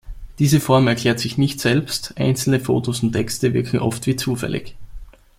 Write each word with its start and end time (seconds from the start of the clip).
Diese 0.39 0.59
Form 0.59 0.87
erklärt 0.87 1.19
sich 1.19 1.37
nicht 1.37 1.59
selbst, 1.61 2.15
einzelne 2.17 2.59
Fotos 2.59 3.03
und 3.03 3.11
Texte 3.13 3.53
wirken 3.53 3.77
oft 3.77 4.07
wie 4.07 4.15
zufällig. 4.15 4.75